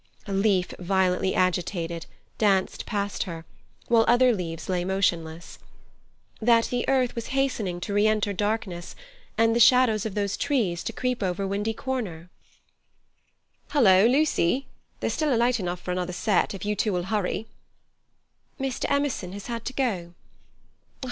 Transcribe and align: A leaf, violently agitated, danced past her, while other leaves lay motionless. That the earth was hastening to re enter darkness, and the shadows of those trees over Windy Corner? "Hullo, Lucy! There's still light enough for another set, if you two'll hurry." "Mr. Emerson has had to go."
A 0.25 0.33
leaf, 0.33 0.71
violently 0.79 1.35
agitated, 1.35 2.07
danced 2.39 2.87
past 2.87 3.25
her, 3.25 3.45
while 3.87 4.03
other 4.07 4.33
leaves 4.33 4.67
lay 4.67 4.83
motionless. 4.83 5.59
That 6.41 6.69
the 6.71 6.89
earth 6.89 7.13
was 7.13 7.27
hastening 7.37 7.79
to 7.81 7.93
re 7.93 8.07
enter 8.07 8.33
darkness, 8.33 8.95
and 9.37 9.55
the 9.55 9.59
shadows 9.59 10.03
of 10.07 10.15
those 10.15 10.37
trees 10.37 10.83
over 11.21 11.45
Windy 11.45 11.75
Corner? 11.75 12.31
"Hullo, 13.73 14.07
Lucy! 14.07 14.65
There's 15.01 15.13
still 15.13 15.37
light 15.37 15.59
enough 15.59 15.79
for 15.81 15.91
another 15.91 16.13
set, 16.13 16.55
if 16.55 16.65
you 16.65 16.75
two'll 16.75 17.03
hurry." 17.03 17.45
"Mr. 18.59 18.87
Emerson 18.89 19.33
has 19.33 19.45
had 19.45 19.65
to 19.65 19.73
go." 19.73 20.13